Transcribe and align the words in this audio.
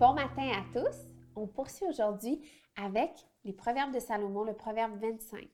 à 0.00 0.64
tous. 0.72 0.96
On 1.36 1.46
poursuit 1.46 1.86
aujourd'hui 1.86 2.40
avec 2.76 3.10
les 3.44 3.52
proverbes 3.54 3.94
de 3.94 3.98
Salomon, 3.98 4.44
le 4.44 4.52
proverbe 4.52 4.98
25. 5.00 5.48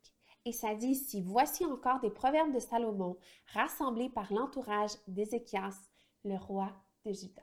Et 0.45 0.53
ça 0.53 0.75
dit 0.75 0.89
ici, 0.89 1.23
voici 1.23 1.65
encore 1.65 2.01
des 2.01 2.11
proverbes 2.11 2.53
de 2.53 2.59
Salomon 2.59 3.17
rassemblés 3.55 4.09
par 4.09 4.33
l'entourage 4.33 4.91
d'Ézéchias, 5.07 5.79
le 6.25 6.37
roi 6.37 6.73
de 7.05 7.13
Juda. 7.13 7.43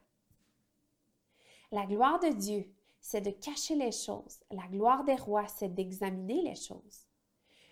La 1.71 1.85
gloire 1.85 2.19
de 2.19 2.29
Dieu, 2.29 2.65
c'est 2.99 3.21
de 3.21 3.31
cacher 3.31 3.75
les 3.75 3.93
choses. 3.93 4.39
La 4.51 4.67
gloire 4.67 5.05
des 5.05 5.15
rois, 5.15 5.47
c'est 5.47 5.73
d'examiner 5.73 6.41
les 6.41 6.55
choses. 6.55 7.07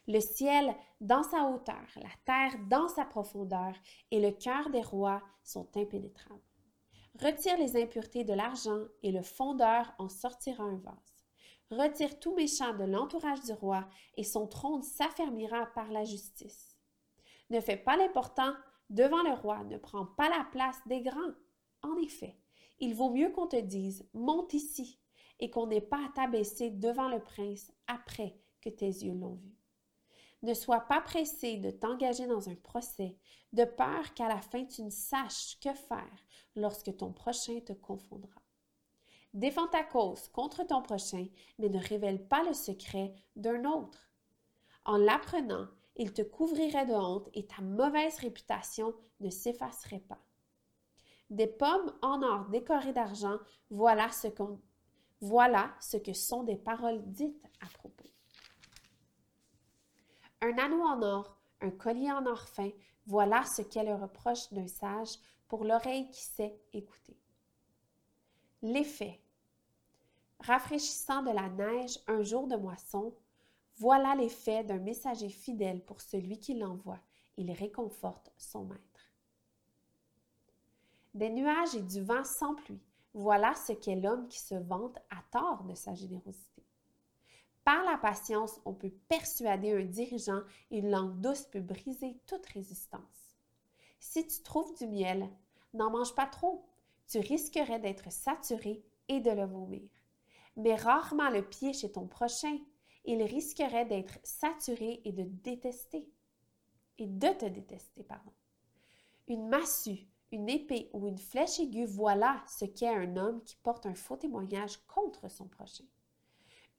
Le 0.07 0.21
ciel 0.21 0.73
dans 1.01 1.23
sa 1.23 1.43
hauteur, 1.43 1.85
la 1.97 2.09
terre 2.25 2.57
dans 2.69 2.87
sa 2.87 3.03
profondeur 3.03 3.73
et 4.09 4.21
le 4.21 4.31
cœur 4.31 4.69
des 4.69 4.83
rois 4.83 5.21
sont 5.43 5.67
impénétrables. 5.75 6.39
Retire 7.19 7.57
les 7.57 7.81
impuretés 7.81 8.23
de 8.23 8.33
l'argent 8.33 8.83
et 9.01 9.11
le 9.11 9.23
fondeur 9.23 9.91
en 9.97 10.07
sortira 10.07 10.63
un 10.63 10.77
vase. 10.77 11.25
Retire 11.71 12.19
tout 12.19 12.35
méchant 12.35 12.73
de 12.75 12.83
l'entourage 12.83 13.41
du 13.41 13.53
roi 13.53 13.87
et 14.15 14.23
son 14.23 14.47
trône 14.47 14.83
s'affermira 14.83 15.65
par 15.73 15.91
la 15.91 16.03
justice. 16.03 16.77
Ne 17.49 17.59
fais 17.59 17.77
pas 17.77 17.97
l'important 17.97 18.53
devant 18.89 19.23
le 19.23 19.33
roi, 19.33 19.63
ne 19.63 19.77
prends 19.77 20.05
pas 20.05 20.29
la 20.29 20.45
place 20.51 20.79
des 20.85 21.01
grands. 21.01 21.33
En 21.81 21.95
effet, 21.97 22.37
il 22.79 22.93
vaut 22.93 23.09
mieux 23.09 23.31
qu'on 23.31 23.47
te 23.47 23.59
dise 23.59 24.07
monte 24.13 24.53
ici 24.53 24.99
et 25.39 25.49
qu'on 25.49 25.67
n'ait 25.67 25.81
pas 25.81 26.05
à 26.05 26.09
t'abaisser 26.13 26.69
devant 26.69 27.09
le 27.09 27.19
prince 27.19 27.71
après 27.87 28.39
que 28.61 28.69
tes 28.69 28.85
yeux 28.85 29.13
l'ont 29.13 29.35
vu. 29.35 29.57
Ne 30.43 30.53
sois 30.53 30.81
pas 30.81 31.01
pressé 31.01 31.57
de 31.57 31.71
t'engager 31.71 32.27
dans 32.27 32.49
un 32.49 32.55
procès, 32.55 33.17
de 33.53 33.63
peur 33.63 34.13
qu'à 34.13 34.27
la 34.27 34.41
fin 34.41 34.65
tu 34.65 34.83
ne 34.83 34.89
saches 34.89 35.59
que 35.59 35.73
faire 35.73 36.25
lorsque 36.55 36.95
ton 36.95 37.11
prochain 37.11 37.59
te 37.61 37.73
confondra. 37.73 38.41
Défends 39.33 39.67
ta 39.67 39.83
cause 39.83 40.27
contre 40.29 40.65
ton 40.65 40.81
prochain, 40.81 41.27
mais 41.59 41.69
ne 41.69 41.79
révèle 41.79 42.27
pas 42.27 42.43
le 42.43 42.53
secret 42.53 43.13
d'un 43.35 43.65
autre. 43.65 44.09
En 44.85 44.97
l'apprenant, 44.97 45.67
il 45.95 46.13
te 46.13 46.21
couvrirait 46.21 46.85
de 46.85 46.93
honte 46.93 47.29
et 47.33 47.45
ta 47.45 47.61
mauvaise 47.61 48.17
réputation 48.19 48.93
ne 49.19 49.29
s'effacerait 49.29 49.99
pas. 50.07 50.23
Des 51.29 51.47
pommes 51.47 51.93
en 52.01 52.21
or 52.23 52.45
décorées 52.49 52.93
d'argent, 52.93 53.37
voilà 53.69 54.09
ce, 54.11 54.27
voilà 55.19 55.75
ce 55.81 55.97
que 55.97 56.13
sont 56.13 56.43
des 56.43 56.55
paroles 56.55 57.01
dites 57.05 57.43
à 57.59 57.67
propos 57.67 58.05
un 60.41 60.57
anneau 60.57 60.83
en 60.83 61.01
or, 61.01 61.37
un 61.61 61.71
collier 61.71 62.11
en 62.11 62.25
or 62.25 62.47
fin, 62.47 62.71
voilà 63.05 63.43
ce 63.43 63.61
qu'est 63.61 63.83
le 63.83 63.95
reproche 63.95 64.51
d'un 64.51 64.67
sage 64.67 65.17
pour 65.47 65.63
l'oreille 65.63 66.09
qui 66.11 66.21
sait 66.21 66.59
écouter. 66.73 67.17
L'effet. 68.61 69.19
Rafraîchissant 70.39 71.23
de 71.23 71.31
la 71.31 71.49
neige 71.49 71.99
un 72.07 72.21
jour 72.21 72.47
de 72.47 72.55
moisson, 72.55 73.13
voilà 73.77 74.15
l'effet 74.15 74.63
d'un 74.63 74.77
messager 74.77 75.29
fidèle 75.29 75.83
pour 75.83 76.01
celui 76.01 76.39
qui 76.39 76.53
l'envoie. 76.53 76.99
Il 77.37 77.51
réconforte 77.51 78.31
son 78.37 78.65
maître. 78.65 79.13
Des 81.13 81.29
nuages 81.29 81.75
et 81.75 81.81
du 81.81 82.03
vent 82.03 82.23
sans 82.23 82.53
pluie, 82.55 82.81
voilà 83.13 83.55
ce 83.55 83.73
qu'est 83.73 83.95
l'homme 83.95 84.27
qui 84.27 84.39
se 84.39 84.55
vante 84.55 84.97
à 85.09 85.21
tort 85.31 85.63
de 85.63 85.73
sa 85.73 85.95
générosité. 85.95 86.66
Par 87.67 87.83
la 87.83 87.97
patience, 87.97 88.61
on 88.63 88.73
peut 88.73 88.93
persuader 89.09 89.73
un 89.73 89.83
dirigeant 89.83 90.39
et 90.71 90.77
une 90.77 90.89
langue 90.89 91.19
douce 91.19 91.47
peut 91.47 91.59
briser 91.59 92.17
toute 92.25 92.45
résistance. 92.45 93.35
Si 93.99 94.25
tu 94.25 94.41
trouves 94.41 94.73
du 94.77 94.87
miel, 94.87 95.29
n'en 95.73 95.91
mange 95.91 96.15
pas 96.15 96.27
trop. 96.27 96.65
Tu 97.09 97.19
risquerais 97.19 97.81
d'être 97.81 98.09
saturé 98.09 98.85
et 99.09 99.19
de 99.19 99.31
le 99.31 99.43
vomir. 99.43 99.89
Mais 100.55 100.75
rarement 100.75 101.29
le 101.29 101.41
pied 101.41 101.73
chez 101.73 101.91
ton 101.91 102.07
prochain. 102.07 102.57
Il 103.03 103.21
risquerait 103.21 103.85
d'être 103.85 104.17
saturé 104.23 105.01
et 105.03 105.11
de 105.11 105.23
détester. 105.23 106.09
Et 106.99 107.05
de 107.05 107.33
te 107.33 107.47
détester, 107.47 108.03
pardon. 108.03 108.31
Une 109.27 109.49
massue, 109.49 110.07
une 110.31 110.47
épée 110.47 110.89
ou 110.93 111.05
une 111.05 111.19
flèche 111.19 111.59
aiguë, 111.59 111.85
voilà 111.85 112.41
ce 112.47 112.63
qu'est 112.63 112.87
un 112.87 113.17
homme 113.17 113.43
qui 113.43 113.57
porte 113.57 113.85
un 113.85 113.95
faux 113.95 114.15
témoignage 114.15 114.77
contre 114.87 115.29
son 115.29 115.49
prochain 115.49 115.83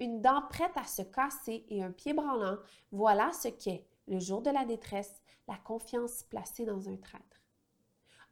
une 0.01 0.21
dent 0.21 0.43
prête 0.49 0.77
à 0.77 0.85
se 0.85 1.03
casser 1.03 1.65
et 1.69 1.83
un 1.83 1.91
pied 1.91 2.13
branlant, 2.13 2.59
voilà 2.93 3.33
ce 3.33 3.49
qu'est, 3.49 3.87
le 4.07 4.19
jour 4.21 4.43
de 4.43 4.51
la 4.51 4.65
détresse, 4.65 5.23
la 5.47 5.57
confiance 5.57 6.23
placée 6.25 6.65
dans 6.65 6.89
un 6.89 6.97
traître. 6.97 7.43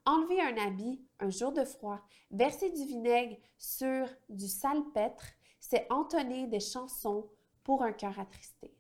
Enlever 0.05 0.41
un 0.41 0.57
habit 0.57 1.05
un 1.19 1.31
jour 1.31 1.53
de 1.53 1.65
froid, 1.65 2.01
verser 2.31 2.71
du 2.71 2.85
vinaigre 2.85 3.37
sur 3.59 4.07
du 4.29 4.47
salpêtre, 4.47 5.27
c'est 5.59 5.87
entonner 5.91 6.47
des 6.47 6.61
chansons 6.61 7.29
pour 7.65 7.83
un 7.83 7.93
cœur 7.93 8.19
attristé. 8.19 8.73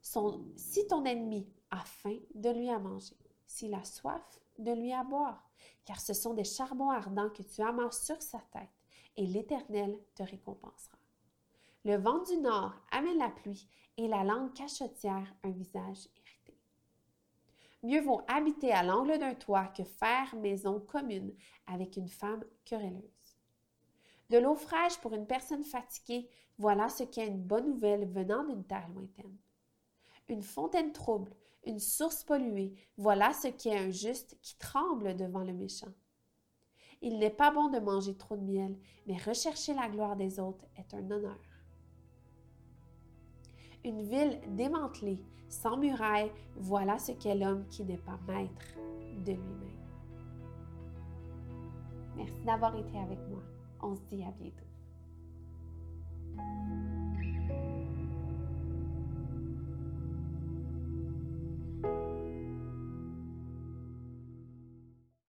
si 0.00 0.86
ton 0.86 1.04
ennemi 1.04 1.52
a 1.70 1.80
faim, 1.84 2.18
de 2.34 2.50
lui 2.50 2.70
à 2.70 2.78
manger. 2.78 3.16
S'il 3.46 3.74
a 3.74 3.82
soif, 3.82 4.38
de 4.58 4.72
lui 4.72 4.92
à 4.92 5.02
boire, 5.02 5.50
car 5.84 6.00
ce 6.00 6.12
sont 6.12 6.34
des 6.34 6.44
charbons 6.44 6.90
ardents 6.90 7.30
que 7.30 7.42
tu 7.42 7.62
amasses 7.62 8.04
sur 8.04 8.22
sa 8.22 8.38
tête, 8.52 8.68
et 9.16 9.26
l'Éternel 9.26 9.98
te 10.14 10.22
récompensera. 10.22 10.97
Le 11.84 11.96
vent 11.96 12.22
du 12.24 12.36
nord 12.38 12.74
amène 12.90 13.18
la 13.18 13.30
pluie 13.30 13.68
et 13.96 14.08
la 14.08 14.24
langue 14.24 14.52
cachotière 14.52 15.32
un 15.44 15.50
visage 15.50 16.08
irrité. 16.16 16.58
Mieux 17.84 18.00
vaut 18.00 18.22
habiter 18.26 18.72
à 18.72 18.82
l'angle 18.82 19.18
d'un 19.18 19.34
toit 19.34 19.68
que 19.68 19.84
faire 19.84 20.34
maison 20.36 20.80
commune 20.80 21.32
avec 21.66 21.96
une 21.96 22.08
femme 22.08 22.44
querelleuse. 22.64 23.38
De 24.30 24.38
l'eau 24.38 24.56
fraîche 24.56 24.98
pour 24.98 25.14
une 25.14 25.26
personne 25.26 25.64
fatiguée, 25.64 26.28
voilà 26.58 26.88
ce 26.88 27.04
qu'est 27.04 27.28
une 27.28 27.42
bonne 27.42 27.70
nouvelle 27.70 28.08
venant 28.08 28.44
d'une 28.44 28.64
terre 28.64 28.88
lointaine. 28.88 29.36
Une 30.28 30.42
fontaine 30.42 30.92
trouble, 30.92 31.32
une 31.64 31.78
source 31.78 32.24
polluée, 32.24 32.74
voilà 32.96 33.32
ce 33.32 33.48
qu'est 33.48 33.78
un 33.78 33.90
juste 33.90 34.36
qui 34.42 34.58
tremble 34.58 35.16
devant 35.16 35.44
le 35.44 35.52
méchant. 35.52 35.94
Il 37.00 37.18
n'est 37.18 37.30
pas 37.30 37.52
bon 37.52 37.68
de 37.68 37.78
manger 37.78 38.16
trop 38.16 38.36
de 38.36 38.42
miel, 38.42 38.76
mais 39.06 39.16
rechercher 39.16 39.72
la 39.72 39.88
gloire 39.88 40.16
des 40.16 40.40
autres 40.40 40.66
est 40.76 40.92
un 40.92 41.10
honneur 41.10 41.38
une 43.84 44.02
ville 44.02 44.40
démantelée, 44.56 45.20
sans 45.48 45.76
murailles, 45.76 46.32
voilà 46.56 46.98
ce 46.98 47.12
qu'est 47.12 47.34
l'homme 47.34 47.64
qui 47.68 47.84
n'est 47.84 47.98
pas 47.98 48.18
maître 48.26 48.78
de 49.24 49.32
lui-même. 49.32 49.78
Merci 52.16 52.42
d'avoir 52.44 52.76
été 52.76 52.98
avec 52.98 53.18
moi. 53.28 53.42
On 53.80 53.94
se 53.94 54.02
dit 54.10 54.22
à 54.22 54.32
bientôt. 54.32 54.64